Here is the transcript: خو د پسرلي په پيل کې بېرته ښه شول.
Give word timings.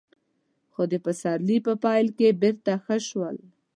خو 0.71 0.81
د 0.91 0.93
پسرلي 1.05 1.57
په 1.65 1.73
پيل 1.83 2.07
کې 2.17 2.37
بېرته 2.41 2.73
ښه 2.83 2.97
شول. 3.07 3.37